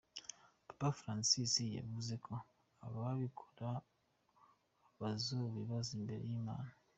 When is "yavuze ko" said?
1.77-2.33